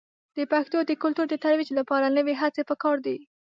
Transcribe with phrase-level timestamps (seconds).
[0.37, 3.17] د پښتو د کلتور د ترویج لپاره نوې هڅې په کار دي.